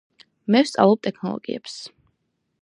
მე 0.55 0.61
ვსწავლობ 0.67 1.03
ტექნოლოგიებს 1.09 1.77